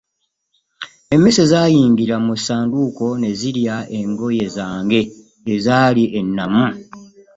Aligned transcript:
Emmese 1.15 1.43
zayingira 1.51 2.15
mu 2.25 2.33
ssanduuko 2.39 3.05
ne 3.21 3.29
zirya 3.39 3.77
engoye 3.99 4.45
zange 4.55 5.01
ezaali 5.55 6.03
ennamu. 6.19 6.65